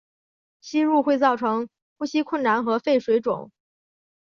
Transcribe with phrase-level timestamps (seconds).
[0.61, 3.51] 吸入会造成呼吸困难和肺水肿。